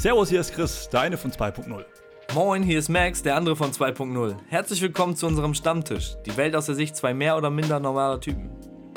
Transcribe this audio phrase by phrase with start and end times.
[0.00, 1.84] Servus, hier ist Chris, der eine von 2.0.
[2.32, 4.34] Moin, hier ist Max, der andere von 2.0.
[4.48, 6.14] Herzlich willkommen zu unserem Stammtisch.
[6.24, 8.48] Die Welt aus der Sicht zwei mehr oder minder normaler Typen.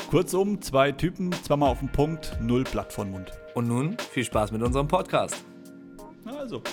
[0.09, 3.33] Kurzum, zwei Typen, zweimal auf den Punkt, null Blatt von Mund.
[3.53, 5.43] Und nun viel Spaß mit unserem Podcast.
[6.23, 6.63] Also.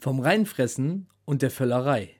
[0.00, 2.16] Vom Reinfressen und der Völlerei.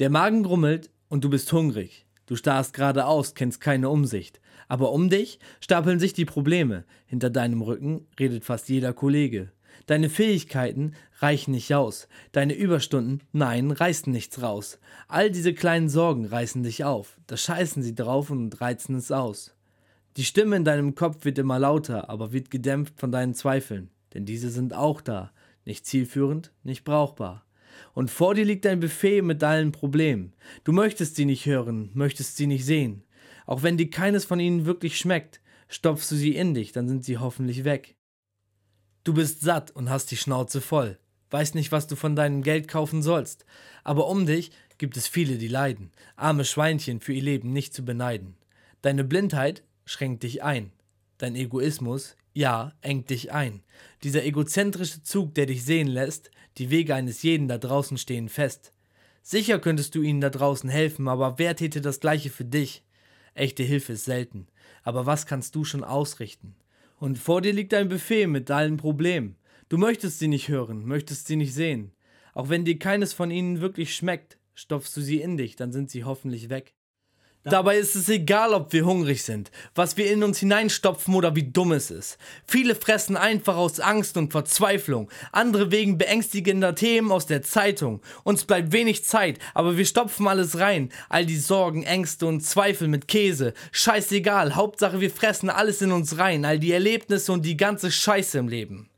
[0.00, 2.04] Der Magen grummelt und du bist hungrig.
[2.26, 4.40] Du starrst geradeaus, kennst keine Umsicht.
[4.68, 6.84] Aber um dich stapeln sich die Probleme.
[7.06, 9.50] Hinter deinem Rücken redet fast jeder Kollege.
[9.86, 12.08] Deine Fähigkeiten reichen nicht aus.
[12.30, 14.78] Deine Überstunden, nein, reißen nichts raus.
[15.08, 17.18] All diese kleinen Sorgen reißen dich auf.
[17.26, 19.54] Da scheißen sie drauf und reizen es aus.
[20.16, 23.90] Die Stimme in deinem Kopf wird immer lauter, aber wird gedämpft von deinen Zweifeln.
[24.14, 25.32] Denn diese sind auch da.
[25.64, 27.44] Nicht zielführend, nicht brauchbar.
[27.94, 30.32] Und vor dir liegt ein Buffet mit deinen Problemen.
[30.64, 33.04] Du möchtest sie nicht hören, möchtest sie nicht sehen.
[33.46, 37.04] Auch wenn dir keines von ihnen wirklich schmeckt, stopfst du sie in dich, dann sind
[37.04, 37.96] sie hoffentlich weg.
[39.04, 40.98] Du bist satt und hast die Schnauze voll,
[41.30, 43.44] weißt nicht, was du von deinem Geld kaufen sollst,
[43.82, 47.84] aber um dich gibt es viele, die leiden, arme Schweinchen für ihr Leben nicht zu
[47.84, 48.36] beneiden.
[48.80, 50.72] Deine Blindheit schränkt dich ein,
[51.18, 53.62] dein Egoismus, ja, engt dich ein.
[54.02, 58.72] Dieser egozentrische Zug, der dich sehen lässt, die Wege eines jeden da draußen stehen fest.
[59.22, 62.82] Sicher könntest du ihnen da draußen helfen, aber wer täte das Gleiche für dich?
[63.34, 64.48] Echte Hilfe ist selten.
[64.82, 66.54] Aber was kannst du schon ausrichten?
[66.98, 69.36] Und vor dir liegt ein Buffet mit allen Problemen.
[69.68, 71.92] Du möchtest sie nicht hören, möchtest sie nicht sehen.
[72.34, 75.90] Auch wenn dir keines von ihnen wirklich schmeckt, stopfst du sie in dich, dann sind
[75.90, 76.74] sie hoffentlich weg.
[77.44, 81.42] Dabei ist es egal, ob wir hungrig sind, was wir in uns hineinstopfen oder wie
[81.42, 82.16] dumm es ist.
[82.46, 88.00] Viele fressen einfach aus Angst und Verzweiflung, andere wegen beängstigender Themen aus der Zeitung.
[88.22, 90.90] Uns bleibt wenig Zeit, aber wir stopfen alles rein.
[91.08, 93.54] All die Sorgen, Ängste und Zweifel mit Käse.
[93.72, 98.38] Scheißegal, Hauptsache wir fressen alles in uns rein, all die Erlebnisse und die ganze Scheiße
[98.38, 98.91] im Leben.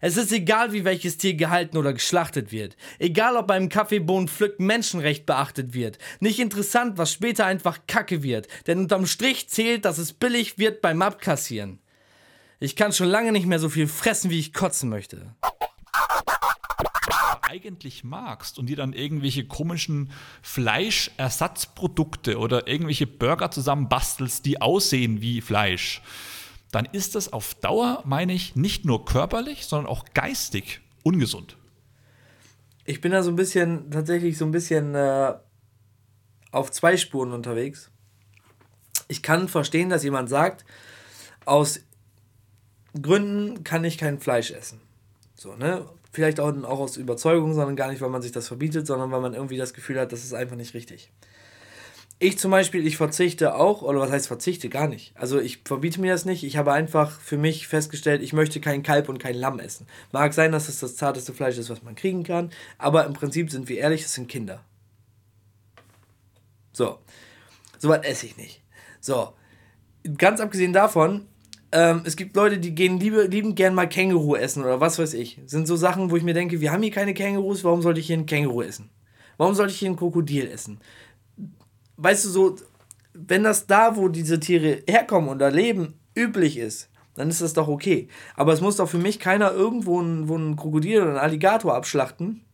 [0.00, 2.76] Es ist egal, wie welches Tier gehalten oder geschlachtet wird.
[2.98, 5.98] Egal, ob beim Kaffeebohnenpflücken Menschenrecht beachtet wird.
[6.20, 8.48] Nicht interessant, was später einfach Kacke wird.
[8.66, 11.80] Denn unterm Strich zählt, dass es billig wird beim Abkassieren.
[12.60, 15.34] Ich kann schon lange nicht mehr so viel fressen, wie ich kotzen möchte
[17.50, 25.40] eigentlich magst und dir dann irgendwelche komischen Fleischersatzprodukte oder irgendwelche Burger zusammenbastelst, die aussehen wie
[25.40, 26.00] Fleisch,
[26.72, 31.56] dann ist das auf Dauer, meine ich, nicht nur körperlich, sondern auch geistig ungesund.
[32.84, 35.34] Ich bin da so ein bisschen, tatsächlich so ein bisschen äh,
[36.52, 37.90] auf zwei Spuren unterwegs.
[39.08, 40.64] Ich kann verstehen, dass jemand sagt,
[41.44, 41.80] aus
[43.00, 44.80] Gründen kann ich kein Fleisch essen.
[45.34, 45.86] So, ne?
[46.12, 49.20] Vielleicht auch, auch aus Überzeugung, sondern gar nicht, weil man sich das verbietet, sondern weil
[49.20, 51.12] man irgendwie das Gefühl hat, das ist einfach nicht richtig.
[52.22, 54.68] Ich zum Beispiel, ich verzichte auch, oder was heißt verzichte?
[54.68, 55.16] Gar nicht.
[55.16, 56.44] Also ich verbiete mir das nicht.
[56.44, 59.86] Ich habe einfach für mich festgestellt, ich möchte kein Kalb und kein Lamm essen.
[60.12, 63.50] Mag sein, dass es das zarteste Fleisch ist, was man kriegen kann, aber im Prinzip
[63.50, 64.62] sind wir ehrlich, es sind Kinder.
[66.72, 66.98] So.
[67.78, 68.62] Sowas esse ich nicht.
[69.00, 69.32] So.
[70.18, 71.26] Ganz abgesehen davon,
[71.72, 75.14] ähm, es gibt Leute, die gehen liebe, lieben gern mal Känguru essen oder was weiß
[75.14, 75.40] ich.
[75.46, 78.08] Sind so Sachen, wo ich mir denke, wir haben hier keine Kängurus, warum sollte ich
[78.08, 78.90] hier ein Känguru essen?
[79.38, 80.80] Warum sollte ich hier ein Krokodil essen?
[82.00, 82.56] Weißt du, so,
[83.12, 87.52] wenn das da, wo diese Tiere herkommen und da leben, üblich ist, dann ist das
[87.52, 88.08] doch okay.
[88.34, 91.74] Aber es muss doch für mich keiner irgendwo ein, wo ein Krokodil oder ein Alligator
[91.74, 92.44] abschlachten,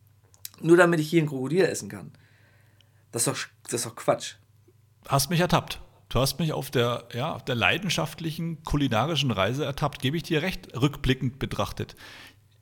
[0.61, 2.11] nur damit ich hier ein Krokodil essen kann.
[3.11, 4.35] Das ist doch, das ist doch Quatsch.
[5.07, 5.81] Hast mich ertappt.
[6.09, 10.41] Du hast mich auf der, ja, auf der leidenschaftlichen kulinarischen Reise ertappt, gebe ich dir
[10.41, 11.95] recht, rückblickend betrachtet.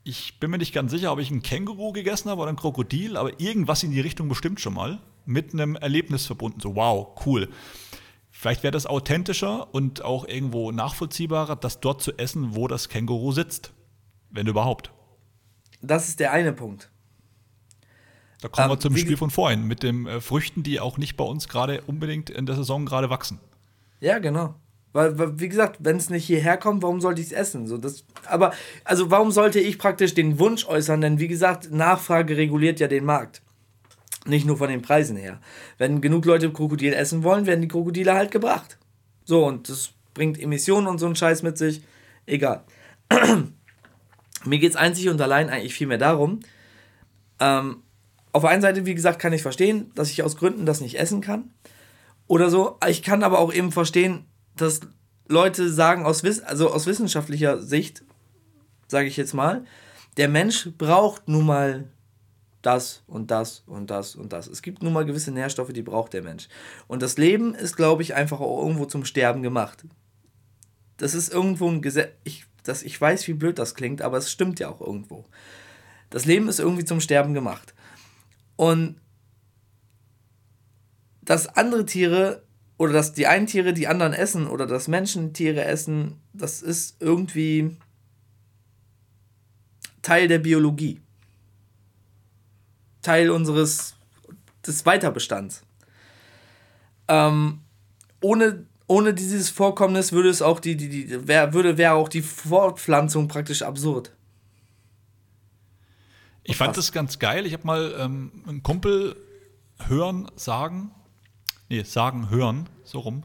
[0.03, 3.17] Ich bin mir nicht ganz sicher, ob ich ein Känguru gegessen habe oder ein Krokodil,
[3.17, 6.59] aber irgendwas in die Richtung bestimmt schon mal mit einem Erlebnis verbunden.
[6.59, 7.49] So, wow, cool.
[8.31, 13.31] Vielleicht wäre das authentischer und auch irgendwo nachvollziehbarer, das dort zu essen, wo das Känguru
[13.31, 13.73] sitzt.
[14.29, 14.91] Wenn überhaupt.
[15.81, 16.91] Das ist der eine Punkt.
[18.41, 21.15] Da kommen ähm, wir zum Spiel von vorhin, mit den äh, Früchten, die auch nicht
[21.15, 23.39] bei uns gerade unbedingt in der Saison gerade wachsen.
[24.01, 24.55] Ja, genau.
[24.91, 27.67] Weil, weil wie gesagt, wenn es nicht hierher kommt, warum sollte ich es essen?
[27.67, 28.53] So, das, aber,
[28.83, 31.01] also warum sollte ich praktisch den Wunsch äußern?
[31.01, 33.41] Denn wie gesagt, Nachfrage reguliert ja den Markt.
[34.25, 35.39] Nicht nur von den Preisen her.
[35.77, 38.77] Wenn genug Leute Krokodil essen wollen, werden die Krokodile halt gebracht.
[39.23, 41.83] So, und das bringt Emissionen und so einen Scheiß mit sich.
[42.25, 42.63] Egal.
[44.45, 46.39] Mir geht es einzig und allein eigentlich vielmehr darum,
[47.39, 47.83] ähm,
[48.31, 50.99] auf der einen Seite, wie gesagt, kann ich verstehen, dass ich aus Gründen das nicht
[50.99, 51.51] essen kann.
[52.27, 52.77] Oder so.
[52.87, 54.25] Ich kann aber auch eben verstehen,
[54.55, 54.81] dass
[55.27, 58.03] Leute sagen, aus, also aus wissenschaftlicher Sicht,
[58.87, 59.65] sage ich jetzt mal,
[60.17, 61.85] der Mensch braucht nun mal
[62.65, 64.47] das und das und das und das.
[64.47, 66.47] Es gibt nun mal gewisse Nährstoffe, die braucht der Mensch.
[66.87, 69.85] Und das Leben ist, glaube ich, einfach auch irgendwo zum Sterben gemacht.
[70.97, 72.11] Das ist irgendwo ein Gesetz.
[72.23, 75.25] Ich das, ich weiß, wie blöd das klingt, aber es stimmt ja auch irgendwo.
[76.09, 77.73] Das Leben ist irgendwie zum Sterben gemacht.
[78.55, 78.95] Und
[81.21, 82.43] dass andere Tiere
[82.77, 87.01] oder dass die einen Tiere die anderen essen oder dass Menschen Tiere essen, das ist
[87.01, 87.77] irgendwie
[90.01, 91.01] Teil der Biologie.
[93.05, 93.95] Teil unseres
[94.65, 95.61] des Weiterbestands.
[97.07, 97.61] Ähm,
[98.21, 102.23] ohne, ohne dieses Vorkommnis würde es auch die, die, die wär, würde wäre auch die
[102.23, 104.11] Fortpflanzung praktisch absurd.
[106.43, 107.45] Ich fand das ganz geil.
[107.45, 109.15] Ich habe mal ähm, einen Kumpel
[109.87, 110.91] hören, sagen,
[111.69, 113.23] nee, sagen, hören, so rum,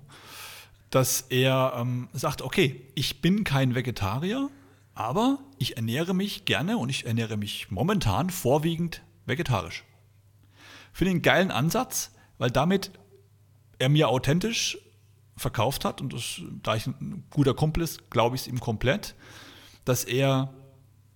[0.90, 4.50] dass er ähm, sagt, okay, ich bin kein Vegetarier,
[4.94, 9.84] aber ich ernähre mich gerne und ich ernähre mich momentan vorwiegend vegetarisch.
[10.92, 12.90] Finde einen geilen Ansatz, weil damit
[13.78, 14.78] er mir authentisch
[15.36, 19.14] verkauft hat und das, da ich ein guter Kumpel ist, glaube ich es ihm komplett,
[19.86, 20.52] dass er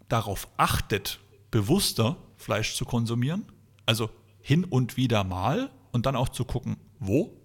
[0.08, 1.20] darauf achtet,
[1.50, 3.44] bewusster Fleisch zu konsumieren,
[3.84, 4.08] also
[4.40, 7.37] hin und wieder mal und dann auch zu gucken, wo,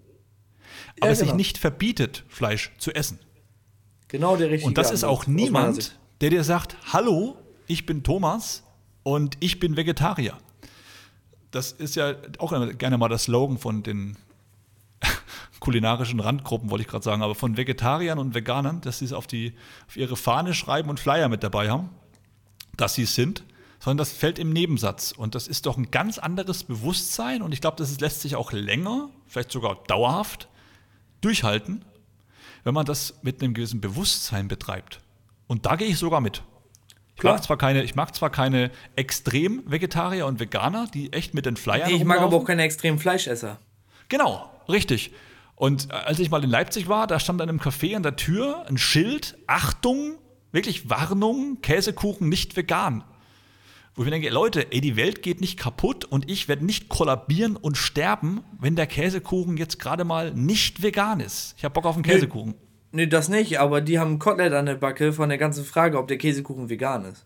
[1.00, 1.26] aber ja, genau.
[1.26, 3.20] sich nicht verbietet, Fleisch zu essen.
[4.08, 4.68] Genau der richtige.
[4.68, 7.38] Und das ist auch niemand, der dir sagt, hallo,
[7.68, 8.64] ich bin Thomas
[9.04, 10.38] und ich bin Vegetarier.
[11.52, 14.18] Das ist ja auch gerne mal das Slogan von den
[15.60, 19.28] kulinarischen Randgruppen, wollte ich gerade sagen, aber von Vegetariern und Veganern, dass sie es auf,
[19.28, 19.54] die,
[19.88, 21.90] auf ihre Fahne schreiben und Flyer mit dabei haben,
[22.78, 23.44] dass sie es sind
[23.80, 25.12] sondern das fällt im Nebensatz.
[25.12, 28.52] Und das ist doch ein ganz anderes Bewusstsein und ich glaube, das lässt sich auch
[28.52, 30.50] länger, vielleicht sogar dauerhaft,
[31.22, 31.84] durchhalten,
[32.64, 35.00] wenn man das mit einem gewissen Bewusstsein betreibt.
[35.48, 36.44] Und da gehe ich sogar mit.
[37.20, 41.46] Ich mag, zwar keine, ich mag zwar keine extrem Vegetarier und Veganer, die echt mit
[41.46, 41.90] den Flyern.
[41.90, 43.60] Nee, ich mag aber auch keine extremen Fleischesser.
[44.08, 45.12] Genau, richtig.
[45.56, 48.16] Und äh, als ich mal in Leipzig war, da stand an einem Café an der
[48.16, 50.18] Tür ein Schild: Achtung,
[50.52, 53.04] wirklich Warnung, Käsekuchen nicht vegan.
[53.96, 56.88] Wo ich mir denke, Leute, ey, die Welt geht nicht kaputt und ich werde nicht
[56.88, 61.56] kollabieren und sterben, wenn der Käsekuchen jetzt gerade mal nicht vegan ist.
[61.58, 62.52] Ich habe Bock auf einen Käsekuchen.
[62.52, 65.66] Nee, nee, das nicht, aber die haben ein Kotelett an der Backe von der ganzen
[65.66, 67.26] Frage, ob der Käsekuchen vegan ist.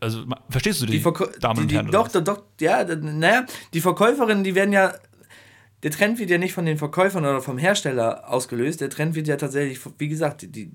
[0.00, 1.90] Also, verstehst du die, die Verko Damen und Herren?
[1.90, 4.94] Doch, doch, doch, ja, naja, die Verkäuferinnen, die werden ja
[5.84, 8.80] der Trend wird ja nicht von den Verkäufern oder vom Hersteller ausgelöst.
[8.80, 10.72] Der Trend wird ja tatsächlich, wie gesagt, die,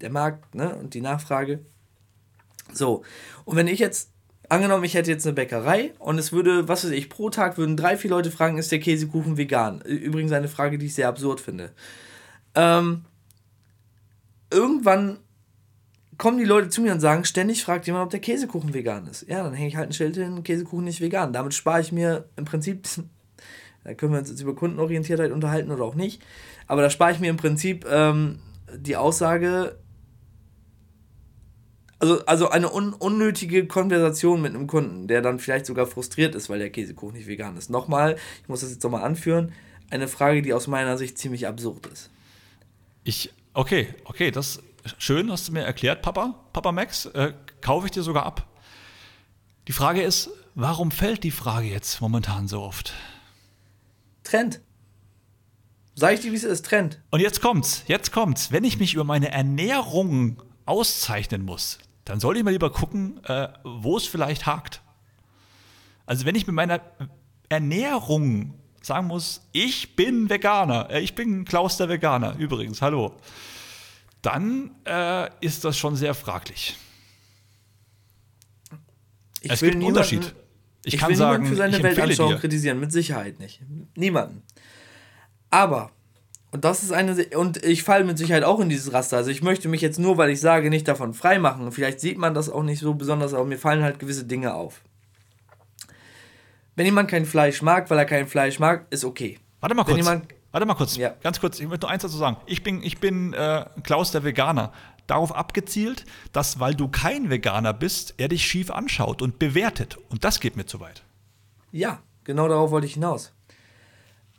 [0.00, 1.58] der Markt ne, und die Nachfrage.
[2.72, 3.02] So,
[3.44, 4.12] und wenn ich jetzt,
[4.48, 7.76] angenommen, ich hätte jetzt eine Bäckerei und es würde, was weiß ich, pro Tag würden
[7.76, 9.80] drei, vier Leute fragen, ist der Käsekuchen vegan?
[9.80, 11.72] Übrigens eine Frage, die ich sehr absurd finde.
[12.54, 13.04] Ähm,
[14.50, 15.18] irgendwann
[16.18, 19.26] kommen die Leute zu mir und sagen, ständig fragt jemand, ob der Käsekuchen vegan ist.
[19.28, 21.32] Ja, dann hänge ich halt ein Schild hin, Käsekuchen nicht vegan.
[21.32, 22.86] Damit spare ich mir im Prinzip,
[23.84, 26.22] da können wir uns jetzt über Kundenorientiertheit unterhalten oder auch nicht,
[26.66, 28.38] aber da spare ich mir im Prinzip ähm,
[28.76, 29.78] die Aussage,
[31.98, 36.50] also, also eine un unnötige Konversation mit einem Kunden, der dann vielleicht sogar frustriert ist,
[36.50, 37.70] weil der Käsekuchen nicht vegan ist.
[37.70, 39.52] Nochmal, ich muss das jetzt nochmal anführen,
[39.90, 42.10] eine Frage, die aus meiner Sicht ziemlich absurd ist.
[43.04, 47.86] Ich, okay, okay, das ist schön, hast du mir erklärt, Papa, Papa Max, äh, kaufe
[47.86, 48.48] ich dir sogar ab.
[49.68, 52.94] Die Frage ist, warum fällt die Frage jetzt momentan so oft?
[54.22, 54.62] Trend.
[55.94, 57.00] Sag ich dir, wie es ist, Trend.
[57.10, 58.50] Und jetzt kommt's, jetzt kommt's.
[58.50, 63.48] Wenn ich mich über meine Ernährung auszeichnen muss, dann sollte ich mal lieber gucken, äh,
[63.64, 64.80] wo es vielleicht hakt.
[66.06, 66.80] Also wenn ich mit meiner
[67.50, 68.54] Ernährung
[68.86, 73.14] sagen muss, ich bin Veganer, äh, ich bin Klaus der Veganer, übrigens, hallo,
[74.22, 76.76] dann äh, ist das schon sehr fraglich.
[79.40, 80.34] Ich es gibt einen Unterschied.
[80.84, 83.60] Ich, ich kann will sagen, für seine Weltanschauung kritisieren, mit Sicherheit nicht.
[83.94, 84.42] Niemanden.
[85.50, 85.90] Aber
[86.54, 87.16] und das ist eine.
[87.36, 89.16] Und ich falle mit Sicherheit auch in dieses Raster.
[89.16, 91.72] Also ich möchte mich jetzt nur, weil ich sage, nicht davon freimachen.
[91.72, 94.82] Vielleicht sieht man das auch nicht so besonders, aber mir fallen halt gewisse Dinge auf.
[96.76, 99.38] Wenn jemand kein Fleisch mag, weil er kein Fleisch mag, ist okay.
[99.60, 99.96] Warte mal kurz.
[99.96, 100.96] Jemand, Warte mal kurz.
[100.96, 101.14] Ja.
[101.22, 101.58] Ganz kurz.
[101.58, 102.36] Ich möchte nur eins dazu sagen.
[102.46, 104.72] Ich bin, ich bin äh, Klaus der Veganer.
[105.08, 109.98] Darauf abgezielt, dass, weil du kein Veganer bist, er dich schief anschaut und bewertet.
[110.10, 111.02] Und das geht mir zu weit.
[111.72, 113.32] Ja, genau darauf wollte ich hinaus.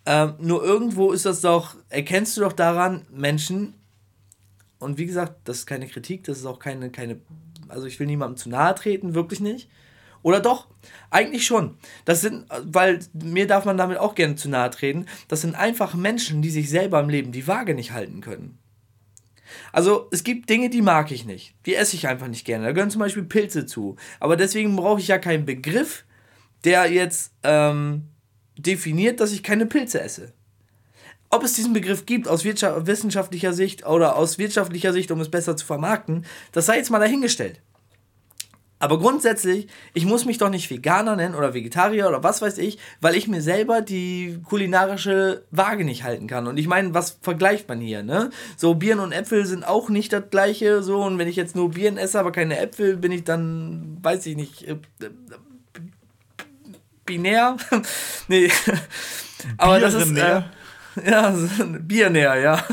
[0.06, 3.74] Ähm, nur irgendwo ist das doch, erkennst du doch daran, Menschen,
[4.80, 7.20] und wie gesagt, das ist keine Kritik, das ist auch keine, keine,
[7.68, 9.70] also ich will niemandem zu nahe treten, wirklich nicht.
[10.26, 10.66] Oder doch?
[11.12, 11.78] Eigentlich schon.
[12.04, 15.94] Das sind, weil mir darf man damit auch gerne zu nahe treten, das sind einfach
[15.94, 18.58] Menschen, die sich selber im Leben die Waage nicht halten können.
[19.72, 21.54] Also es gibt Dinge, die mag ich nicht.
[21.68, 22.66] Die esse ich einfach nicht gerne.
[22.66, 23.98] Da gehören zum Beispiel Pilze zu.
[24.20, 26.06] Aber deswegen brauche ich ja keinen Begriff,
[26.64, 28.06] der jetzt ähm,
[28.58, 30.34] definiert, dass ich keine Pilze esse.
[31.30, 35.56] ob es diesen Begriff gibt aus wissenschaftlicher Sicht oder aus wirtschaftlicher Sicht, um es besser
[35.56, 37.62] zu vermarkten, das sei jetzt mal dahingestellt.
[38.86, 42.78] Aber grundsätzlich, ich muss mich doch nicht Veganer nennen oder Vegetarier oder was weiß ich,
[43.02, 46.46] weil ich mir selber die kulinarische Waage nicht halten kann.
[46.46, 48.30] Und ich meine, was vergleicht man hier, ne?
[48.58, 51.02] So, Birnen und Äpfel sind auch nicht das gleiche, so.
[51.02, 54.36] Und wenn ich jetzt nur Birnen esse, aber keine Äpfel, bin ich dann, weiß ich
[54.36, 55.10] nicht, äh, äh,
[57.06, 57.58] binär?
[58.28, 58.52] nee.
[59.58, 60.16] aber das ist.
[60.16, 60.44] Äh,
[61.04, 61.36] ja,
[61.80, 62.64] Biernäher, ja.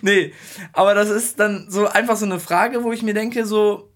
[0.00, 0.34] nee,
[0.72, 3.91] aber das ist dann so einfach so eine Frage, wo ich mir denke, so,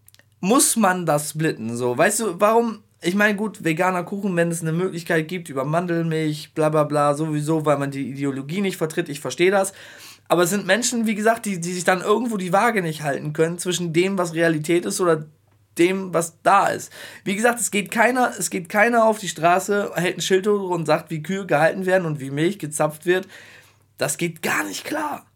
[0.47, 1.77] muss man das splitten.
[1.77, 2.83] So, weißt du, warum?
[3.03, 7.15] Ich meine, gut, veganer Kuchen, wenn es eine Möglichkeit gibt über Mandelmilch, bla bla bla,
[7.15, 9.73] sowieso, weil man die Ideologie nicht vertritt, ich verstehe das.
[10.29, 13.33] Aber es sind Menschen, wie gesagt, die, die sich dann irgendwo die Waage nicht halten
[13.33, 15.27] können zwischen dem, was Realität ist oder
[15.79, 16.93] dem, was da ist.
[17.25, 20.71] Wie gesagt, es geht keiner, es geht keiner auf die Straße, hält ein Schild hoch
[20.71, 23.29] und sagt, wie Kühe gehalten werden und wie Milch gezapft wird.
[23.99, 25.27] Das geht gar nicht klar.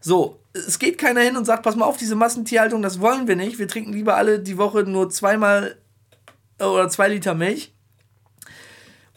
[0.00, 3.36] So, es geht keiner hin und sagt, pass mal auf, diese Massentierhaltung, das wollen wir
[3.36, 3.58] nicht.
[3.58, 5.76] Wir trinken lieber alle die Woche nur zweimal
[6.58, 7.72] äh, oder zwei Liter Milch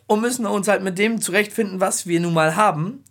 [0.05, 3.03] und müssen uns halt mit dem zurechtfinden, was wir nun mal haben.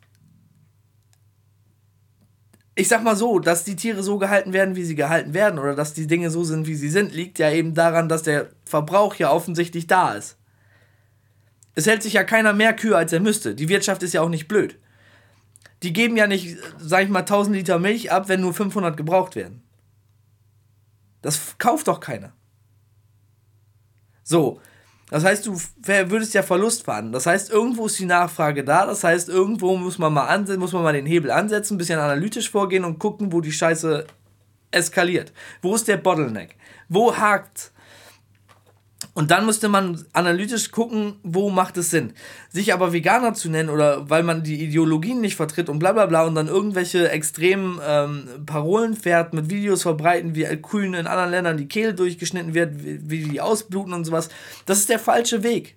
[2.75, 5.75] Ich sag mal so, dass die Tiere so gehalten werden, wie sie gehalten werden, oder
[5.75, 9.17] dass die Dinge so sind, wie sie sind, liegt ja eben daran, dass der Verbrauch
[9.17, 10.38] ja offensichtlich da ist.
[11.75, 13.55] Es hält sich ja keiner mehr Kühe, als er müsste.
[13.55, 14.79] Die Wirtschaft ist ja auch nicht blöd
[15.83, 19.37] die geben ja nicht, sag ich mal, 1000 Liter Milch ab, wenn nur 500 gebraucht
[19.37, 19.62] werden.
[21.23, 22.33] Das kauft doch keiner.
[24.23, 24.61] So,
[25.11, 27.12] das heißt, du würdest ja Verlust fahren.
[27.12, 28.87] Das heißt, irgendwo ist die Nachfrage da.
[28.87, 31.99] Das heißt, irgendwo muss man mal ansetzen, muss man mal den Hebel ansetzen, ein bisschen
[31.99, 34.07] analytisch vorgehen und gucken, wo die Scheiße
[34.71, 35.33] eskaliert.
[35.61, 36.57] Wo ist der Bottleneck?
[36.89, 37.72] Wo hakt
[39.14, 42.14] und dann müsste man analytisch gucken, wo macht es Sinn.
[42.49, 46.07] Sich aber Veganer zu nennen oder weil man die Ideologien nicht vertritt und bla bla
[46.07, 51.31] bla und dann irgendwelche extremen ähm, Parolen fährt, mit Videos verbreiten, wie Kühen in anderen
[51.31, 54.31] Ländern die Kehle durchgeschnitten wird, wie, die ausbluten und sowas,
[54.64, 55.76] das ist der falsche Weg.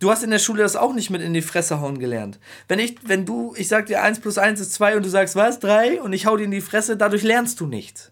[0.00, 2.40] Du hast in der Schule das auch nicht mit in die Fresse hauen gelernt.
[2.66, 5.36] Wenn ich, wenn du, ich sag dir 1 plus 1 ist 2 und du sagst,
[5.36, 8.10] was, 3 und ich hau dir in die Fresse, dadurch lernst du nichts.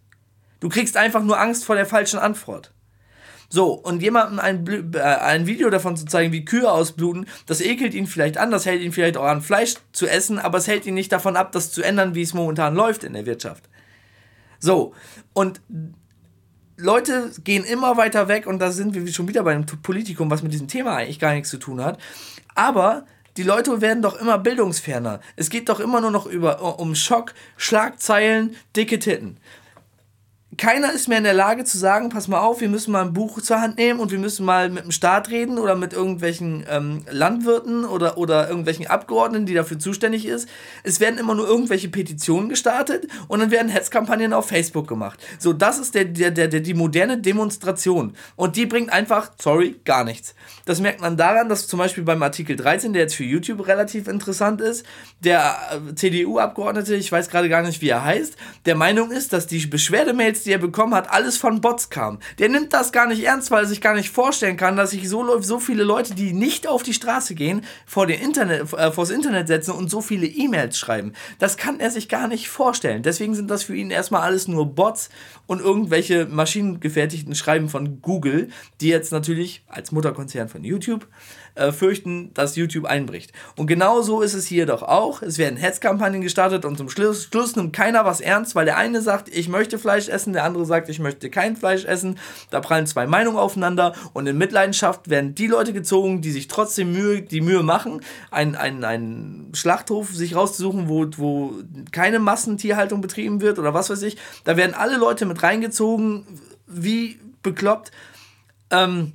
[0.61, 2.73] Du kriegst einfach nur Angst vor der falschen Antwort.
[3.53, 7.93] So, und jemandem ein, äh, ein Video davon zu zeigen, wie Kühe ausbluten, das ekelt
[7.93, 10.87] ihn vielleicht an, das hält ihn vielleicht auch an, Fleisch zu essen, aber es hält
[10.87, 13.69] ihn nicht davon ab, das zu ändern, wie es momentan läuft in der Wirtschaft.
[14.59, 14.95] So,
[15.35, 15.61] und
[16.79, 20.43] Leute gehen immer weiter weg und da sind wir schon wieder bei einem Politikum, was
[20.43, 21.99] mit diesem Thema eigentlich gar nichts zu tun hat.
[22.55, 23.05] Aber
[23.37, 25.21] die Leute werden doch immer bildungsferner.
[25.37, 29.37] Es geht doch immer nur noch über, um Schock, Schlagzeilen, dicke Titten
[30.59, 33.15] keiner ist mehr in der Lage zu sagen, pass mal auf, wir müssen mal ein
[33.15, 36.65] Buch zur Hand nehmen und wir müssen mal mit dem Staat reden oder mit irgendwelchen
[36.69, 40.49] ähm, Landwirten oder, oder irgendwelchen Abgeordneten, die dafür zuständig ist.
[40.83, 45.19] Es werden immer nur irgendwelche Petitionen gestartet und dann werden Hetzkampagnen auf Facebook gemacht.
[45.39, 48.15] So, das ist der, der, der, der, die moderne Demonstration.
[48.37, 50.35] Und die bringt einfach, sorry, gar nichts.
[50.67, 54.07] Das merkt man daran, dass zum Beispiel beim Artikel 13, der jetzt für YouTube relativ
[54.07, 54.85] interessant ist,
[55.21, 55.57] der
[55.89, 59.67] äh, CDU-Abgeordnete, ich weiß gerade gar nicht, wie er heißt, der Meinung ist, dass die
[59.67, 62.19] Beschwerdemails, die er bekommen hat, alles von Bots kam.
[62.39, 65.09] Der nimmt das gar nicht ernst, weil er sich gar nicht vorstellen kann, dass sich
[65.09, 69.11] so, so viele Leute, die nicht auf die Straße gehen, vor den Internet, äh, vors
[69.11, 71.13] Internet setzen und so viele E-Mails schreiben.
[71.39, 73.03] Das kann er sich gar nicht vorstellen.
[73.03, 75.11] Deswegen sind das für ihn erstmal alles nur Bots
[75.47, 78.49] und irgendwelche maschinengefertigten Schreiben von Google,
[78.81, 81.07] die jetzt natürlich als Mutterkonzern von YouTube
[81.55, 83.33] äh, fürchten, dass YouTube einbricht.
[83.57, 85.23] Und genau so ist es hier doch auch.
[85.23, 89.03] Es werden Hetzkampagnen gestartet und zum Schluss, Schluss nimmt keiner was ernst, weil der eine
[89.03, 92.19] sagt, ich möchte Fleisch essen, der andere sagt, ich möchte kein Fleisch essen.
[92.51, 96.93] Da prallen zwei Meinungen aufeinander und in Mitleidenschaft werden die Leute gezogen, die sich trotzdem
[96.93, 101.55] Mühe, die Mühe machen, einen, einen, einen Schlachthof sich rauszusuchen, wo, wo
[101.91, 104.17] keine Massentierhaltung betrieben wird oder was weiß ich.
[104.45, 106.27] Da werden alle Leute mit reingezogen,
[106.67, 107.91] wie bekloppt.
[108.71, 109.13] Ähm,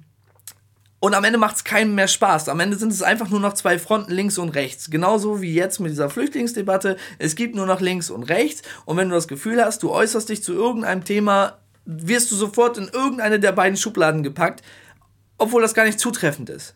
[0.99, 2.49] und am Ende macht es keinem mehr Spaß.
[2.49, 4.89] Am Ende sind es einfach nur noch zwei Fronten, links und rechts.
[4.89, 6.97] Genauso wie jetzt mit dieser Flüchtlingsdebatte.
[7.19, 8.63] Es gibt nur noch links und rechts.
[8.85, 12.79] Und wenn du das Gefühl hast, du äußerst dich zu irgendeinem Thema, wirst du sofort
[12.79, 14.63] in irgendeine der beiden Schubladen gepackt,
[15.37, 16.75] obwohl das gar nicht zutreffend ist.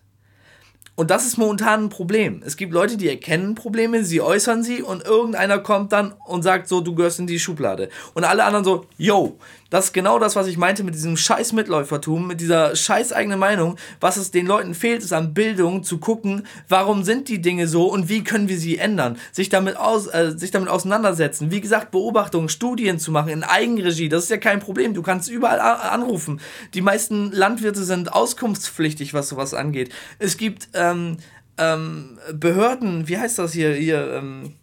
[0.95, 2.43] Und das ist momentan ein Problem.
[2.45, 6.67] Es gibt Leute, die erkennen Probleme, sie äußern sie und irgendeiner kommt dann und sagt
[6.67, 7.89] so, du gehörst in die Schublade.
[8.13, 9.39] Und alle anderen so, yo,
[9.71, 13.39] das ist genau das, was ich meinte mit diesem scheiß Mitläufertum, mit dieser scheiß eigenen
[13.39, 13.77] Meinung.
[14.01, 17.87] Was es den Leuten fehlt, ist an Bildung zu gucken, warum sind die Dinge so
[17.87, 19.17] und wie können wir sie ändern.
[19.31, 21.51] Sich damit, aus, äh, sich damit auseinandersetzen.
[21.51, 24.93] Wie gesagt, Beobachtungen, Studien zu machen in Eigenregie, das ist ja kein Problem.
[24.93, 26.41] Du kannst überall anrufen.
[26.73, 29.93] Die meisten Landwirte sind auskunftspflichtig, was sowas angeht.
[30.19, 31.15] Es gibt ähm,
[31.57, 34.55] ähm, Behörden, wie heißt das hier, hier, ähm,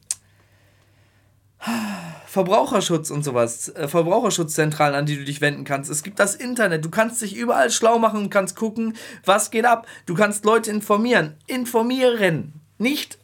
[2.27, 5.91] Verbraucherschutz und sowas, äh, Verbraucherschutzzentralen, an die du dich wenden kannst.
[5.91, 9.65] Es gibt das Internet, du kannst dich überall schlau machen und kannst gucken, was geht
[9.65, 9.87] ab.
[10.07, 11.35] Du kannst Leute informieren.
[11.47, 12.53] Informieren.
[12.79, 13.19] Nicht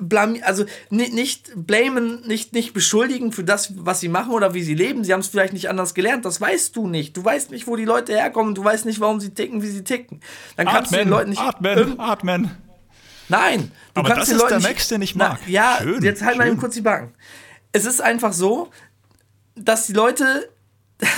[0.00, 4.62] blamieren, also nicht, nicht blamen, nicht, nicht beschuldigen für das, was sie machen oder wie
[4.62, 5.04] sie leben.
[5.04, 7.16] Sie haben es vielleicht nicht anders gelernt, das weißt du nicht.
[7.16, 9.84] Du weißt nicht, wo die Leute herkommen, du weißt nicht, warum sie ticken, wie sie
[9.84, 10.20] ticken.
[10.56, 11.42] Dann kannst atmen, du den Leuten nicht.
[11.42, 12.50] Atmen, atmen.
[13.28, 15.38] Nein, Aber kannst das ist der Max, den ich mag.
[15.46, 16.38] Na, ja, schön, jetzt halt schön.
[16.38, 17.14] mal eben kurz die Backen.
[17.72, 18.70] Es ist einfach so,
[19.54, 20.48] dass die Leute.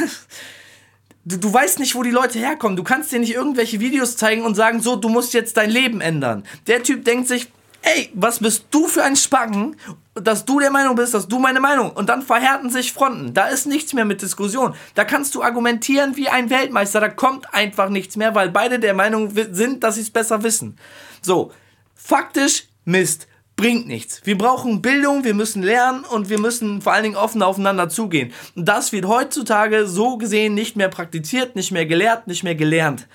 [1.24, 2.76] du, du weißt nicht, wo die Leute herkommen.
[2.76, 6.00] Du kannst dir nicht irgendwelche Videos zeigen und sagen, so, du musst jetzt dein Leben
[6.00, 6.44] ändern.
[6.66, 7.48] Der Typ denkt sich,
[7.82, 9.76] ey, was bist du für ein Spacken,
[10.14, 11.92] dass du der Meinung bist, dass du meine Meinung.
[11.92, 13.34] Und dann verhärten sich Fronten.
[13.34, 14.74] Da ist nichts mehr mit Diskussion.
[14.94, 17.00] Da kannst du argumentieren wie ein Weltmeister.
[17.00, 20.76] Da kommt einfach nichts mehr, weil beide der Meinung sind, dass sie es besser wissen.
[21.22, 21.52] So,
[21.94, 23.26] faktisch Mist.
[23.56, 24.22] Bringt nichts.
[24.24, 28.32] Wir brauchen Bildung, wir müssen lernen und wir müssen vor allen Dingen offen aufeinander zugehen.
[28.54, 33.06] Und das wird heutzutage so gesehen nicht mehr praktiziert, nicht mehr gelehrt, nicht mehr gelernt.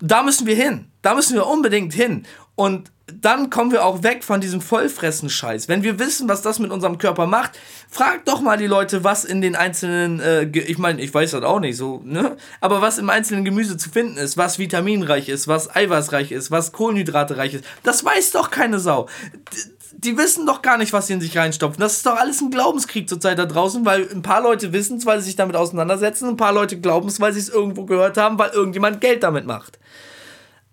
[0.00, 0.86] Da müssen wir hin.
[1.02, 2.24] Da müssen wir unbedingt hin.
[2.54, 5.68] Und dann kommen wir auch weg von diesem Vollfressen-Scheiß.
[5.68, 7.58] Wenn wir wissen, was das mit unserem Körper macht,
[7.90, 11.42] fragt doch mal die Leute, was in den einzelnen, äh, ich meine, ich weiß das
[11.42, 12.36] auch nicht so, ne?
[12.60, 16.72] Aber was im einzelnen Gemüse zu finden ist, was vitaminreich ist, was eiweißreich ist, was
[16.72, 19.08] Kohlenhydrate reich ist, das weiß doch keine Sau.
[19.52, 21.80] Die, die wissen doch gar nicht, was sie in sich reinstopfen.
[21.80, 25.06] Das ist doch alles ein Glaubenskrieg zurzeit da draußen, weil ein paar Leute wissen es,
[25.06, 28.16] weil sie sich damit auseinandersetzen, ein paar Leute glauben es, weil sie es irgendwo gehört
[28.16, 29.78] haben, weil irgendjemand Geld damit macht.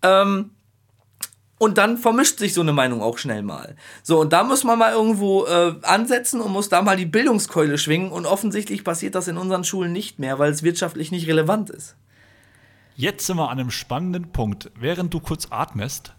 [0.02, 0.52] Ähm,
[1.60, 3.76] und dann vermischt sich so eine Meinung auch schnell mal.
[4.02, 7.78] So, und da muss man mal irgendwo äh, ansetzen und muss da mal die Bildungskeule
[7.78, 8.12] schwingen.
[8.12, 11.98] Und offensichtlich passiert das in unseren Schulen nicht mehr, weil es wirtschaftlich nicht relevant ist.
[12.96, 14.72] Jetzt sind wir an einem spannenden Punkt.
[14.80, 16.14] Während du kurz atmest,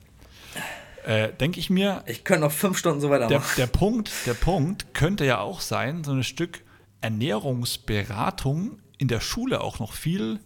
[1.07, 2.03] äh, denke ich mir.
[2.07, 3.43] Ich könnte noch fünf Stunden so weitermachen.
[3.57, 6.61] Der, der, Punkt, der Punkt könnte ja auch sein, so ein Stück
[7.00, 10.41] Ernährungsberatung in der Schule auch noch viel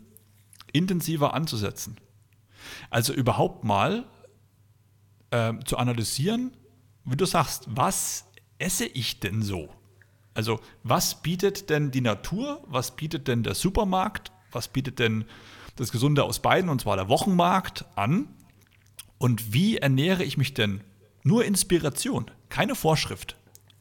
[0.72, 1.96] intensiver anzusetzen.
[2.90, 4.04] Also überhaupt mal
[5.34, 6.52] äh, zu analysieren,
[7.04, 8.26] wie du sagst, was
[8.58, 9.68] esse ich denn so?
[10.32, 15.24] Also was bietet denn die Natur, was bietet denn der Supermarkt, was bietet denn
[15.76, 18.28] das Gesunde aus beiden, und zwar der Wochenmarkt, an?
[19.18, 20.82] Und wie ernähre ich mich denn?
[21.24, 23.36] Nur Inspiration, keine Vorschrift.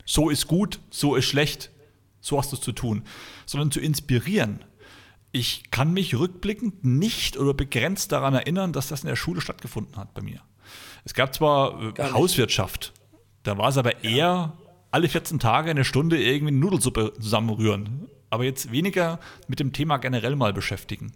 [0.05, 1.69] So ist gut, so ist schlecht,
[2.19, 3.03] so hast du es zu tun,
[3.45, 4.63] sondern zu inspirieren.
[5.31, 9.97] Ich kann mich rückblickend nicht oder begrenzt daran erinnern, dass das in der Schule stattgefunden
[9.97, 10.41] hat bei mir.
[11.05, 12.93] Es gab zwar äh, Hauswirtschaft,
[13.43, 14.53] da war es aber eher
[14.91, 18.07] alle 14 Tage eine Stunde irgendwie Nudelsuppe zusammenrühren.
[18.29, 21.11] Aber jetzt weniger mit dem Thema generell mal beschäftigen.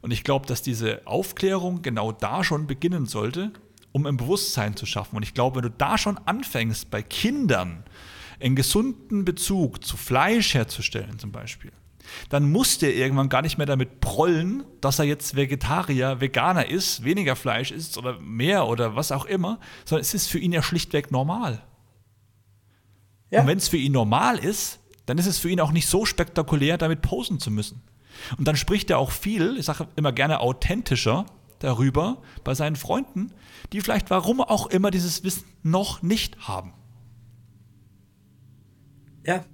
[0.00, 3.52] Und ich glaube, dass diese Aufklärung genau da schon beginnen sollte,
[3.92, 5.16] um ein Bewusstsein zu schaffen.
[5.16, 7.84] Und ich glaube, wenn du da schon anfängst, bei Kindern
[8.40, 11.72] einen gesunden Bezug zu Fleisch herzustellen, zum Beispiel,
[12.28, 17.04] dann muss der irgendwann gar nicht mehr damit prollen, dass er jetzt Vegetarier, Veganer ist,
[17.04, 20.62] weniger Fleisch isst oder mehr oder was auch immer, sondern es ist für ihn ja
[20.62, 21.62] schlichtweg normal.
[23.30, 23.42] Ja.
[23.42, 26.04] Und wenn es für ihn normal ist, dann ist es für ihn auch nicht so
[26.04, 27.82] spektakulär, damit posen zu müssen.
[28.36, 31.26] Und dann spricht er auch viel, ich sage immer gerne authentischer
[31.58, 33.32] darüber bei seinen Freunden,
[33.72, 36.72] die vielleicht warum auch immer dieses Wissen noch nicht haben.
[39.24, 39.44] Ja,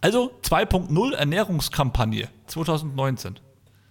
[0.00, 3.40] also 2.0 Ernährungskampagne 2019.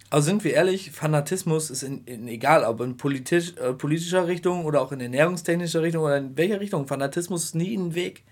[0.08, 4.64] Also sind wir ehrlich, Fanatismus ist in, in egal, ob in politisch, äh, politischer Richtung
[4.64, 8.24] oder auch in ernährungstechnischer Richtung oder in welcher Richtung, Fanatismus ist nie ein Weg.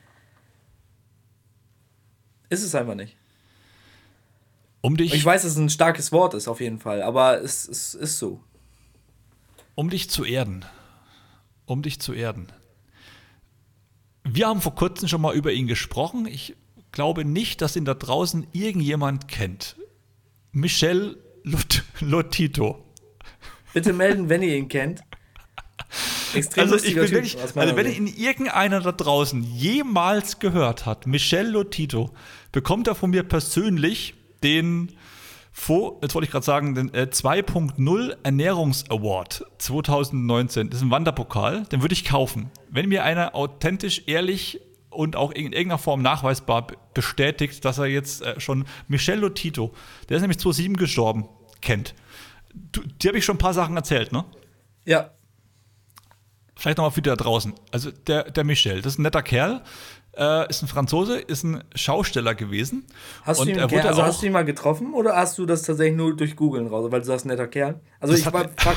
[2.49, 3.17] Ist es einfach nicht.
[4.83, 7.67] Um dich, ich weiß, dass es ein starkes Wort ist, auf jeden Fall, aber es,
[7.67, 8.41] es ist so.
[9.75, 10.65] Um dich zu erden.
[11.67, 12.49] Um dich zu erden.
[14.23, 16.27] Wir haben vor kurzem schon mal über ihn gesprochen.
[16.27, 16.55] Ich
[16.95, 19.77] glaube nicht, dass ihn da draußen irgendjemand kennt.
[20.53, 22.83] Michel Lot Lotito.
[23.75, 25.03] Bitte melden, wenn ihr ihn kennt.
[26.33, 31.49] Extrem also, ich bin wirklich, also wenn ihn irgendeiner da draußen jemals gehört hat, Michel
[31.49, 32.11] Lotito,
[32.53, 34.93] bekommt er von mir persönlich den
[35.57, 40.69] jetzt wollte ich gerade sagen, den äh, 2.0 Ernährungs Award 2019.
[40.69, 42.51] Das ist ein Wanderpokal, den würde ich kaufen.
[42.71, 44.61] Wenn mir einer authentisch, ehrlich
[44.95, 49.73] und auch in irgendeiner Form nachweisbar bestätigt, dass er jetzt äh, schon Michel Lotito,
[50.09, 51.29] der ist nämlich 2007 gestorben,
[51.61, 51.95] kennt.
[52.55, 54.25] Du, dir habe ich schon ein paar Sachen erzählt, ne?
[54.85, 55.11] Ja.
[56.57, 57.53] Vielleicht nochmal für die da draußen.
[57.73, 59.63] Also der, der Michel, das ist ein netter Kerl,
[60.17, 62.87] äh, ist ein Franzose, ist ein Schausteller gewesen.
[63.23, 65.39] Hast, und du, ihn er wurde also auch, hast du ihn mal getroffen oder hast
[65.39, 67.81] du das tatsächlich nur durch Googeln raus, weil du sagst, netter Kerl?
[67.99, 68.77] Also ich war fuck,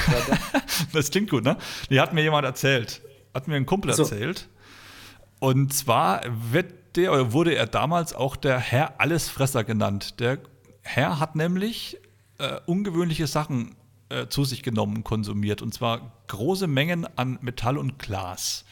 [0.94, 1.58] Das klingt gut, ne?
[1.90, 3.02] Die hat mir jemand erzählt.
[3.34, 4.04] Hat mir ein Kumpel so.
[4.04, 4.50] erzählt.
[5.40, 6.22] Und zwar
[6.96, 10.20] der wurde er damals auch der Herr Allesfresser genannt.
[10.20, 10.40] Der
[10.82, 11.98] Herr hat nämlich
[12.40, 13.76] äh, ungewöhnliche Sachen
[14.10, 15.62] äh, zu sich genommen, konsumiert.
[15.62, 18.66] Und zwar große Mengen an Metall und Glas.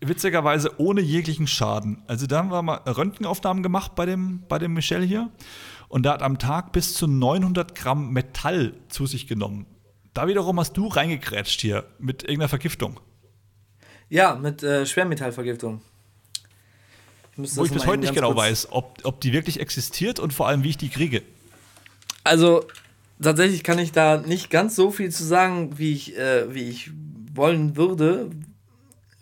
[0.00, 2.02] Witzigerweise ohne jeglichen Schaden.
[2.06, 5.30] Also da haben wir mal Röntgenaufnahmen gemacht bei dem, bei dem Michel hier.
[5.88, 9.66] Und der hat am Tag bis zu 900 Gramm Metall zu sich genommen.
[10.14, 13.00] Da wiederum hast du reingekrätscht hier mit irgendeiner Vergiftung.
[14.12, 15.80] Ja, mit äh, Schwermetallvergiftung.
[17.38, 20.48] Ich Wo ich bis heute nicht genau weiß, ob, ob die wirklich existiert und vor
[20.48, 21.22] allem, wie ich die kriege.
[22.22, 22.66] Also,
[23.22, 26.90] tatsächlich kann ich da nicht ganz so viel zu sagen, wie ich, äh, wie ich
[27.32, 28.28] wollen würde,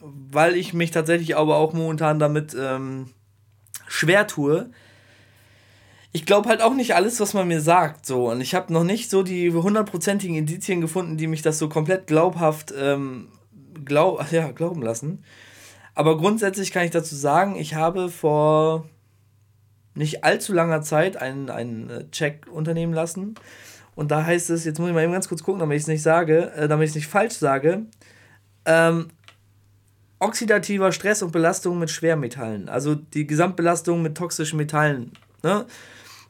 [0.00, 3.10] weil ich mich tatsächlich aber auch momentan damit ähm,
[3.86, 4.70] schwer tue.
[6.10, 8.28] Ich glaube halt auch nicht alles, was man mir sagt, so.
[8.28, 12.08] Und ich habe noch nicht so die hundertprozentigen Indizien gefunden, die mich das so komplett
[12.08, 13.28] glaubhaft ähm,
[13.84, 15.24] glaub, ja, glauben lassen.
[15.94, 18.88] Aber grundsätzlich kann ich dazu sagen, ich habe vor
[19.94, 23.34] nicht allzu langer Zeit einen, einen äh, Check unternehmen lassen.
[23.96, 25.88] Und da heißt es, jetzt muss ich mal eben ganz kurz gucken, damit ich es
[25.88, 27.82] nicht sage, äh, damit ich es nicht falsch sage.
[28.64, 29.08] Ähm,
[30.20, 32.68] oxidativer Stress und Belastung mit Schwermetallen.
[32.68, 35.12] Also die Gesamtbelastung mit toxischen Metallen.
[35.42, 35.66] Ne?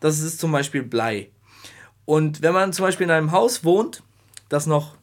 [0.00, 1.28] Das ist zum Beispiel Blei.
[2.06, 4.02] Und wenn man zum Beispiel in einem Haus wohnt,
[4.48, 4.96] das noch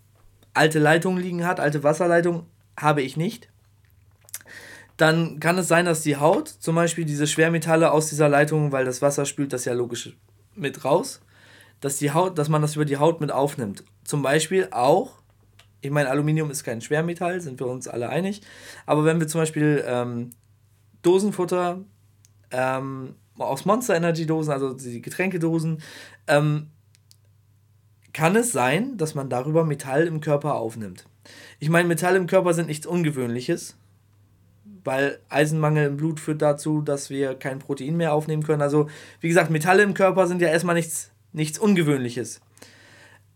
[0.58, 2.44] alte Leitungen liegen hat, alte Wasserleitungen,
[2.76, 3.50] habe ich nicht,
[4.98, 8.84] dann kann es sein, dass die Haut zum Beispiel diese Schwermetalle aus dieser Leitung, weil
[8.84, 10.18] das Wasser spült das ja logisch
[10.56, 11.22] mit raus,
[11.80, 13.84] dass die Haut, dass man das über die Haut mit aufnimmt.
[14.04, 15.20] Zum Beispiel auch,
[15.82, 18.42] ich meine, Aluminium ist kein Schwermetall, sind wir uns alle einig,
[18.88, 20.32] aber wenn wir zum Beispiel ähm,
[21.04, 21.84] Dosenfutter
[22.50, 25.82] ähm, aus Monster Energy Dosen, also die Getränkedosen,
[26.26, 26.72] ähm,
[28.18, 31.06] kann es sein, dass man darüber Metall im Körper aufnimmt.
[31.60, 33.78] Ich meine, Metall im Körper sind nichts Ungewöhnliches,
[34.84, 38.64] weil Eisenmangel im Blut führt dazu, dass wir kein Protein mehr aufnehmen können.
[38.64, 38.90] Also,
[39.22, 42.42] wie gesagt, Metalle im Körper sind ja erstmal nichts, nichts Ungewöhnliches.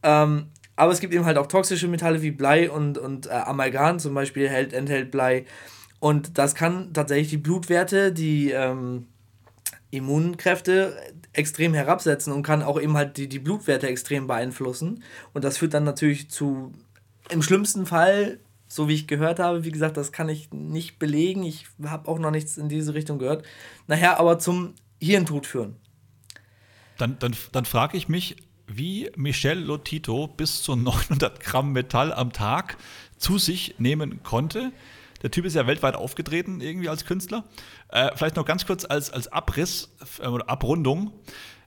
[0.01, 3.99] Ähm, aber es gibt eben halt auch toxische Metalle wie Blei und, und äh, Amalgam
[3.99, 5.45] zum Beispiel hält, enthält Blei.
[5.99, 9.05] Und das kann tatsächlich die Blutwerte, die ähm,
[9.91, 10.97] Immunkräfte
[11.33, 15.03] extrem herabsetzen und kann auch eben halt die, die Blutwerte extrem beeinflussen.
[15.33, 16.73] Und das führt dann natürlich zu,
[17.29, 21.43] im schlimmsten Fall, so wie ich gehört habe, wie gesagt, das kann ich nicht belegen.
[21.43, 23.45] Ich habe auch noch nichts in diese Richtung gehört.
[23.87, 25.75] Nachher aber zum Hirntod führen.
[26.97, 32.31] Dann, dann, dann frage ich mich, wie Michel Lotito bis zu 900 Gramm Metall am
[32.31, 32.77] Tag
[33.17, 34.71] zu sich nehmen konnte.
[35.21, 37.43] Der Typ ist ja weltweit aufgetreten, irgendwie als Künstler.
[37.89, 41.11] Äh, vielleicht noch ganz kurz als, als Abriss äh, oder Abrundung.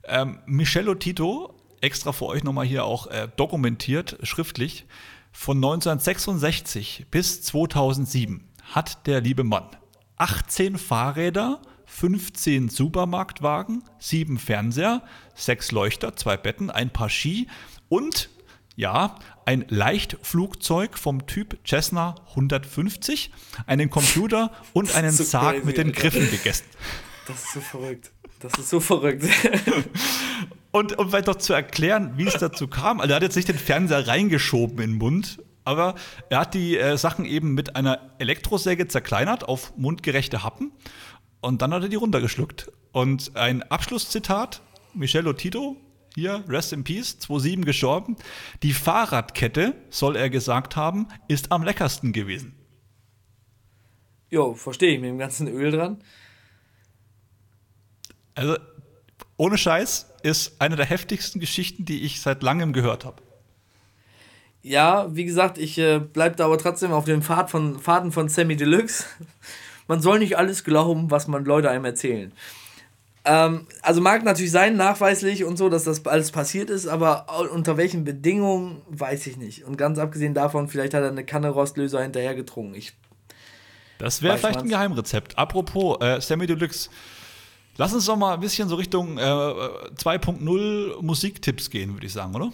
[0.05, 4.87] Ähm, Michello Tito, extra für euch nochmal hier auch äh, dokumentiert, schriftlich,
[5.33, 9.69] von 1966 bis 2007 hat der liebe Mann
[10.17, 15.03] 18 Fahrräder, 15 Supermarktwagen, 7 Fernseher,
[15.35, 17.49] 6 Leuchter, 2 Betten, ein paar Ski
[17.89, 18.31] und
[18.77, 23.31] ja, ein Leichtflugzeug vom Typ Cessna 150,
[23.67, 26.65] einen Computer und einen so Sarg crazy, mit den Griffen gegessen.
[27.27, 28.11] Das ist so verrückt.
[28.41, 29.25] Das ist so verrückt.
[30.71, 33.49] und um vielleicht noch zu erklären, wie es dazu kam, also er hat jetzt nicht
[33.49, 35.95] den Fernseher reingeschoben in den Mund, aber
[36.29, 40.73] er hat die äh, Sachen eben mit einer Elektrosäge zerkleinert auf mundgerechte Happen
[41.41, 42.71] und dann hat er die runtergeschluckt.
[42.93, 44.63] Und ein Abschlusszitat,
[44.95, 45.77] Michel Tito,
[46.15, 48.17] hier, Rest in Peace, 2.7 gestorben.
[48.63, 52.55] Die Fahrradkette, soll er gesagt haben, ist am leckersten gewesen.
[54.31, 56.03] Jo, verstehe ich, mit dem ganzen Öl dran.
[58.35, 58.57] Also,
[59.37, 63.23] ohne Scheiß, ist eine der heftigsten Geschichten, die ich seit langem gehört habe.
[64.63, 68.29] Ja, wie gesagt, ich äh, bleibe da aber trotzdem auf dem Pfad von, Faden von
[68.31, 69.05] Sammy Deluxe.
[69.87, 72.33] Man soll nicht alles glauben, was man Leute einem erzählen.
[73.27, 77.77] Ähm, also mag natürlich sein, nachweislich und so, dass das alles passiert ist, aber unter
[77.77, 79.65] welchen Bedingungen, weiß ich nicht.
[79.65, 82.75] Und ganz abgesehen davon, vielleicht hat er eine Kanne Rostlöser hinterher getrunken.
[82.75, 82.93] Ich
[83.99, 85.39] das wäre vielleicht ein Geheimrezept.
[85.39, 86.91] Apropos äh, Sammy Deluxe,
[87.77, 92.35] lass uns doch mal ein bisschen so Richtung äh, 2.0 Musiktipps gehen, würde ich sagen,
[92.35, 92.53] oder?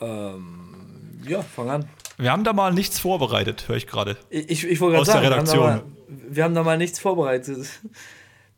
[0.00, 1.88] Ähm, ja, fang an.
[2.16, 4.16] Wir haben da mal nichts vorbereitet, höre ich gerade.
[4.30, 5.64] Ich, ich, ich wollte gerade sagen, der Redaktion.
[5.64, 7.66] Wir haben, mal, wir haben da mal nichts vorbereitet.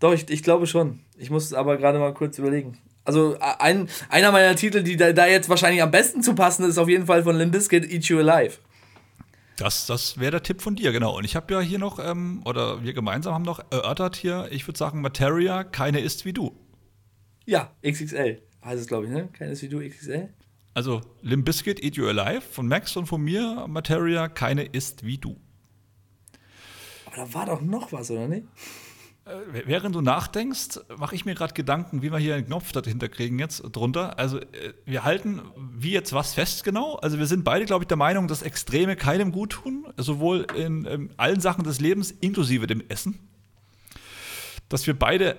[0.05, 1.01] Doch, ich, ich glaube schon.
[1.17, 2.77] Ich muss es aber gerade mal kurz überlegen.
[3.07, 6.77] Also ein, einer meiner Titel, die da, da, jetzt wahrscheinlich am besten zu passen, ist
[6.77, 8.59] auf jeden Fall von Limp Bizkit, Eat You Alive.
[9.57, 11.17] Das, das wäre der Tipp von dir, genau.
[11.17, 14.69] Und ich habe ja hier noch, ähm, oder wir gemeinsam haben noch erörtert hier, ich
[14.69, 16.55] würde sagen, Materia, keine ist wie du.
[17.47, 19.31] Ja, XXL heißt es, glaube ich, ne?
[19.33, 20.29] Keine ist wie du, XXL.
[20.75, 25.17] Also Limp Bizkit, Eat You Alive von Max und von mir, Materia, keine ist wie
[25.17, 25.41] du.
[27.07, 28.45] Aber da war doch noch was, oder nicht?
[29.51, 33.39] Während du nachdenkst, mache ich mir gerade Gedanken, wie wir hier einen Knopf dahinter kriegen
[33.39, 34.19] jetzt drunter.
[34.19, 36.97] Also äh, wir halten wie jetzt was fest genau.
[36.97, 40.85] Also wir sind beide, glaube ich, der Meinung, dass Extreme keinem gut tun, sowohl in,
[40.85, 43.19] in allen Sachen des Lebens, inklusive dem Essen.
[44.69, 45.37] Dass wir beide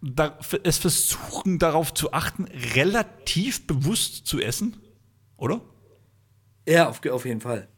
[0.00, 4.76] da, es versuchen, darauf zu achten, relativ bewusst zu essen,
[5.36, 5.60] oder?
[6.66, 7.68] Ja, auf, auf jeden Fall.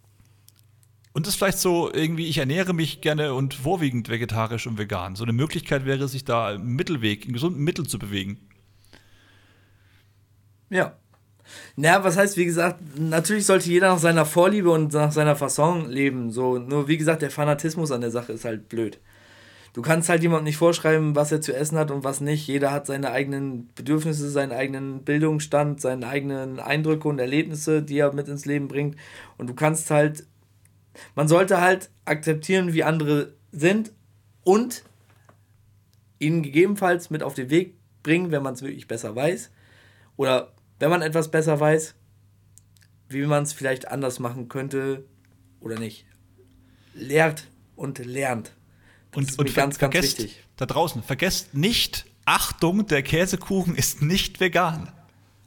[1.12, 5.16] Und das ist vielleicht so irgendwie, ich ernähre mich gerne und vorwiegend vegetarisch und vegan.
[5.16, 8.38] So eine Möglichkeit wäre, sich da im Mittelweg, im gesunden Mittel zu bewegen.
[10.68, 10.96] Ja.
[11.74, 15.90] Naja, was heißt, wie gesagt, natürlich sollte jeder nach seiner Vorliebe und nach seiner Fasson
[15.90, 16.30] leben.
[16.30, 19.00] So, nur wie gesagt, der Fanatismus an der Sache ist halt blöd.
[19.72, 22.46] Du kannst halt jemandem nicht vorschreiben, was er zu essen hat und was nicht.
[22.46, 28.12] Jeder hat seine eigenen Bedürfnisse, seinen eigenen Bildungsstand, seine eigenen Eindrücke und Erlebnisse, die er
[28.12, 28.96] mit ins Leben bringt.
[29.38, 30.24] Und du kannst halt
[31.14, 33.92] man sollte halt akzeptieren, wie andere sind
[34.42, 34.84] und
[36.18, 39.50] ihnen gegebenenfalls mit auf den Weg bringen, wenn man es wirklich besser weiß.
[40.16, 41.94] Oder wenn man etwas besser weiß,
[43.08, 45.04] wie man es vielleicht anders machen könnte
[45.60, 46.06] oder nicht.
[46.94, 48.52] Lehrt und lernt.
[49.10, 50.44] Das und, ist und ganz, ganz wichtig.
[50.56, 54.92] Da draußen, vergesst nicht, Achtung, der Käsekuchen ist nicht vegan.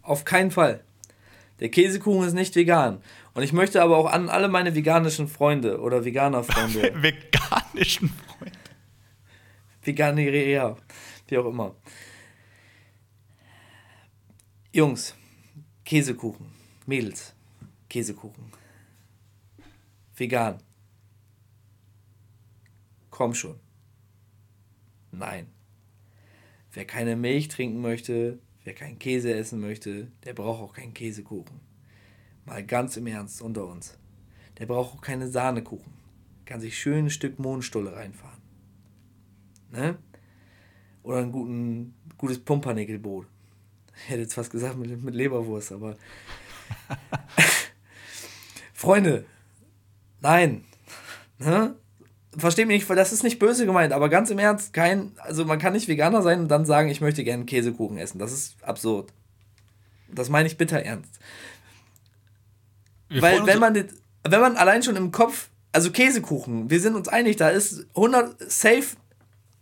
[0.02, 0.84] Auf keinen Fall.
[1.60, 3.02] Der Käsekuchen ist nicht vegan.
[3.34, 6.94] Und ich möchte aber auch an alle meine veganischen Freunde oder Veganer-Freunde.
[7.02, 8.60] veganischen Freunde.
[9.82, 10.78] Veganeria,
[11.28, 11.76] wie auch immer.
[14.72, 15.16] Jungs,
[15.84, 16.48] Käsekuchen.
[16.86, 17.34] Mädels,
[17.90, 18.52] Käsekuchen.
[20.16, 20.60] Vegan.
[23.10, 23.60] Komm schon.
[25.12, 25.48] Nein.
[26.72, 31.73] Wer keine Milch trinken möchte, wer keinen Käse essen möchte, der braucht auch keinen Käsekuchen.
[32.46, 33.98] Mal ganz im Ernst unter uns.
[34.58, 35.94] Der braucht auch keine Sahnekuchen.
[36.46, 38.42] Kann sich schön ein Stück Mohnstulle reinfahren.
[39.72, 39.98] Ne?
[41.04, 43.28] Oder ein guten, gutes Pumpernickelbrot.
[43.96, 45.96] Ich hätte jetzt fast gesagt mit, mit Leberwurst, aber.
[48.74, 49.26] Freunde,
[50.22, 50.66] nein.
[51.38, 51.76] Ne?
[52.38, 55.60] Versteht mich nicht, das ist nicht böse gemeint, aber ganz im Ernst, kein, also man
[55.60, 58.18] kann nicht Veganer sein und dann sagen, ich möchte gerne Käsekuchen essen.
[58.18, 59.14] Das ist absurd.
[60.08, 61.20] Das meine ich bitter ernst.
[63.14, 63.76] Wir Weil wenn man,
[64.24, 68.52] wenn man allein schon im Kopf, also Käsekuchen, wir sind uns einig, da ist 100
[68.52, 68.98] safe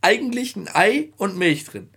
[0.02, 1.90] eigentlich ein Ei und Milch drin.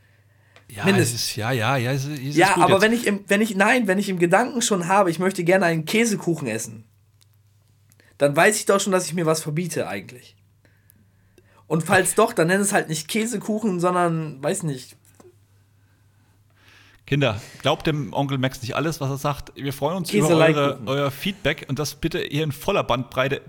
[0.69, 1.23] Ja, Mindestens.
[1.23, 1.93] ist, ja, ja, ja.
[1.93, 4.89] Ist, ist ja, aber wenn ich, im, wenn ich, nein, wenn ich im Gedanken schon
[4.89, 6.85] habe, ich möchte gerne einen Käsekuchen essen,
[8.19, 10.37] dann weiß ich doch schon, dass ich mir was verbiete eigentlich.
[11.67, 14.97] Und falls doch, dann nenn es halt nicht Käsekuchen, sondern, weiß nicht,
[17.07, 19.53] Kinder, glaubt dem Onkel Max nicht alles, was er sagt.
[19.57, 23.43] Wir freuen uns über eure, euer Feedback und das bitte hier in voller Bandbreite.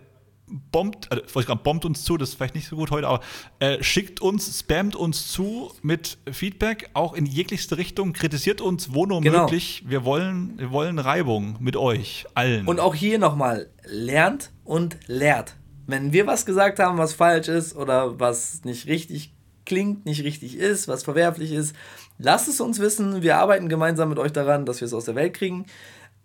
[0.72, 3.08] Bombt, also, wollte ich gerade, bombt uns zu, das ist vielleicht nicht so gut heute,
[3.08, 3.22] aber
[3.60, 9.08] äh, schickt uns, spammt uns zu mit Feedback, auch in jeglichste Richtung, kritisiert uns, wo
[9.08, 9.44] nur genau.
[9.44, 9.84] möglich.
[9.88, 12.68] Wir wollen, wir wollen Reibung mit euch, allen.
[12.68, 15.56] Und auch hier nochmal, lernt und lehrt.
[15.88, 19.34] Wenn wir was gesagt haben, was falsch ist oder was nicht richtig
[19.65, 21.76] klingt, nicht richtig ist, was verwerflich ist,
[22.17, 23.21] lasst es uns wissen.
[23.21, 25.65] Wir arbeiten gemeinsam mit euch daran, dass wir es aus der Welt kriegen.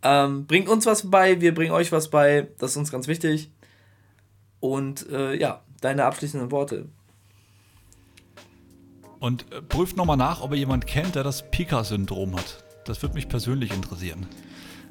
[0.03, 2.48] Ähm, bringt uns was bei, wir bringen euch was bei.
[2.59, 3.50] Das ist uns ganz wichtig.
[4.61, 6.87] Und äh, ja, deine abschließenden Worte.
[9.18, 12.64] Und äh, prüft nochmal nach, ob ihr jemand kennt, der das Pika-Syndrom hat.
[12.87, 14.26] Das würde mich persönlich interessieren.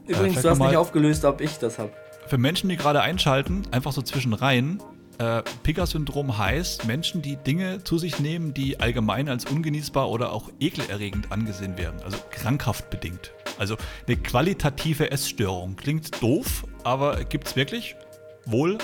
[0.07, 1.91] Übrigens, äh, du hast nicht aufgelöst, ob ich das habe.
[2.27, 4.81] Für Menschen, die gerade einschalten, einfach so zwischen rein,
[5.19, 10.49] äh, Pika-Syndrom heißt Menschen, die Dinge zu sich nehmen, die allgemein als ungenießbar oder auch
[10.59, 13.33] ekelerregend angesehen werden, also krankhaft bedingt.
[13.57, 13.75] Also
[14.07, 15.75] eine qualitative Essstörung.
[15.75, 17.97] Klingt doof, aber gibt es wirklich?
[18.45, 18.77] Wohl.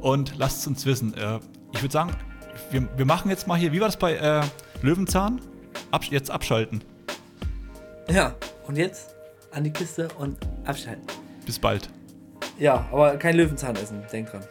[0.00, 1.14] Und lasst es uns wissen.
[1.14, 1.40] Äh,
[1.72, 2.10] ich würde sagen,
[2.70, 4.42] wir, wir, machen jetzt mal hier, wie war das bei äh,
[4.82, 5.40] Löwenzahn?
[5.90, 6.84] Abs jetzt abschalten.
[8.10, 8.34] Ja,
[8.66, 9.14] und jetzt
[9.50, 11.04] an die Kiste und abschalten.
[11.46, 11.88] Bis bald.
[12.58, 14.42] Ja, aber kein Löwenzahn essen, denk dran.